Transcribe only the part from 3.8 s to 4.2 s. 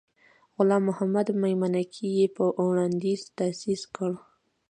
کړ.